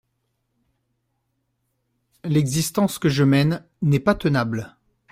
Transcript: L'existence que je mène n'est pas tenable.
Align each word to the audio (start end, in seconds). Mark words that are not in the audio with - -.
L'existence 2.23 2.97
que 2.97 3.07
je 3.07 3.23
mène 3.23 3.63
n'est 3.83 3.99
pas 3.99 4.15
tenable. 4.15 4.75